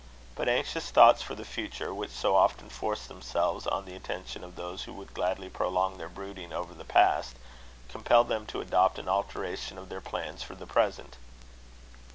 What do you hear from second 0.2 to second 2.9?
But anxious thoughts for the future, which so often